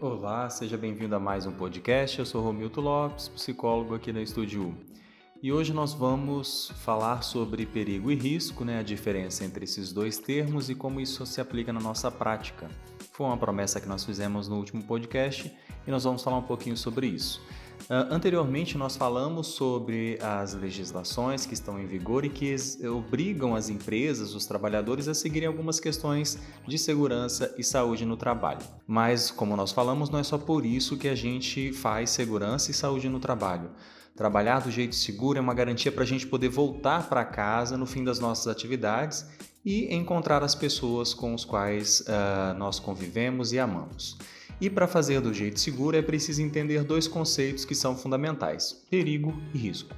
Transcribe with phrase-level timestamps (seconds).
[0.00, 2.20] Olá, seja bem-vindo a mais um podcast.
[2.20, 4.72] Eu sou Romildo Lopes, psicólogo aqui na Estúdio
[5.42, 10.16] E hoje nós vamos falar sobre perigo e risco, né, a diferença entre esses dois
[10.16, 12.70] termos e como isso se aplica na nossa prática.
[13.10, 15.52] Foi uma promessa que nós fizemos no último podcast
[15.84, 17.42] e nós vamos falar um pouquinho sobre isso.
[17.88, 22.54] Uh, anteriormente, nós falamos sobre as legislações que estão em vigor e que
[22.86, 28.60] obrigam as empresas, os trabalhadores, a seguirem algumas questões de segurança e saúde no trabalho.
[28.86, 32.74] Mas, como nós falamos, não é só por isso que a gente faz segurança e
[32.74, 33.70] saúde no trabalho.
[34.14, 37.86] Trabalhar do jeito seguro é uma garantia para a gente poder voltar para casa no
[37.86, 39.24] fim das nossas atividades
[39.64, 44.18] e encontrar as pessoas com as quais uh, nós convivemos e amamos.
[44.60, 49.34] E para fazer do jeito seguro é preciso entender dois conceitos que são fundamentais: perigo
[49.54, 49.94] e risco.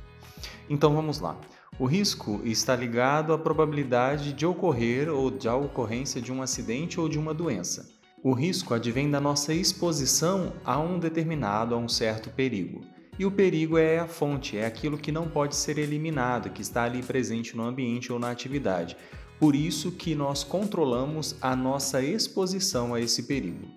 [0.69, 1.39] Então vamos lá.
[1.79, 7.09] O risco está ligado à probabilidade de ocorrer ou de ocorrência de um acidente ou
[7.09, 7.89] de uma doença.
[8.23, 12.83] O risco advém da nossa exposição a um determinado, a um certo perigo.
[13.21, 16.85] E o perigo é a fonte, é aquilo que não pode ser eliminado, que está
[16.85, 18.97] ali presente no ambiente ou na atividade.
[19.39, 23.69] Por isso que nós controlamos a nossa exposição a esse perigo.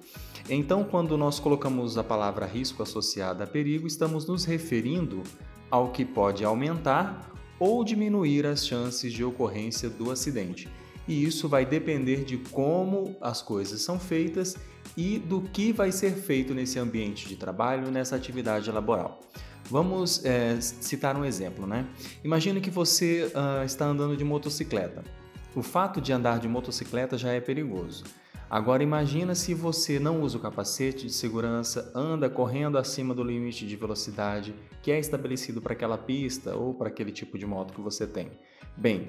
[0.50, 5.22] Então, quando nós colocamos a palavra risco associada a perigo, estamos nos referindo
[5.70, 10.70] ao que pode aumentar ou diminuir as chances de ocorrência do acidente.
[11.08, 14.56] E isso vai depender de como as coisas são feitas
[14.96, 19.20] e do que vai ser feito nesse ambiente de trabalho, nessa atividade laboral.
[19.70, 21.86] Vamos é, citar um exemplo, né?
[22.24, 25.04] Imagine que você uh, está andando de motocicleta.
[25.56, 28.04] O fato de andar de motocicleta já é perigoso.
[28.54, 33.66] Agora imagina se você não usa o capacete de segurança, anda correndo acima do limite
[33.66, 37.82] de velocidade que é estabelecido para aquela pista ou para aquele tipo de moto que
[37.82, 38.30] você tem.
[38.78, 39.08] Bem,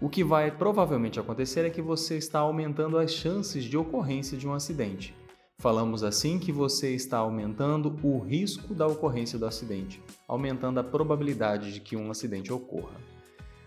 [0.00, 4.48] o que vai provavelmente acontecer é que você está aumentando as chances de ocorrência de
[4.48, 5.14] um acidente.
[5.60, 11.72] Falamos assim que você está aumentando o risco da ocorrência do acidente, aumentando a probabilidade
[11.72, 12.96] de que um acidente ocorra.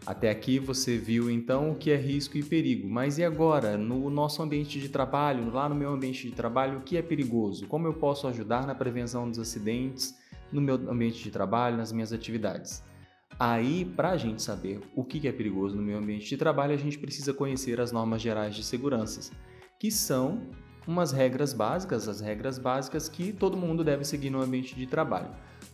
[0.06, 4.10] Até aqui você viu então o que é risco e perigo, mas e agora, no
[4.10, 7.68] nosso ambiente de trabalho, lá no meu ambiente de trabalho, o que é perigoso?
[7.68, 10.18] Como eu posso ajudar na prevenção dos acidentes
[10.52, 12.84] no meu ambiente de trabalho, nas minhas atividades?
[13.40, 16.78] Aí, para a gente saber o que é perigoso no meu ambiente de trabalho, a
[16.78, 19.32] gente precisa conhecer as normas gerais de segurança,
[19.80, 20.50] que são
[20.86, 25.30] umas regras básicas, as regras básicas que todo mundo deve seguir no ambiente de trabalho.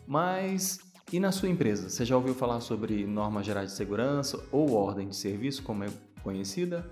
[0.08, 0.80] Mas
[1.12, 5.08] e na sua empresa, você já ouviu falar sobre normas gerais de segurança ou ordem
[5.08, 5.88] de serviço, como é
[6.22, 6.88] conhecida?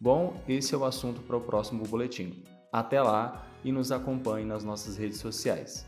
[0.00, 2.42] Bom, esse é o assunto para o próximo boletim.
[2.72, 5.86] Até lá e nos acompanhe nas nossas redes sociais.